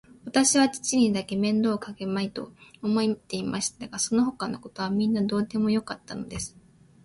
[0.25, 6.57] わたしは父にだけは面倒をかけまいと思っていましたが、そのほかのことはみんなどうでもよかったのです。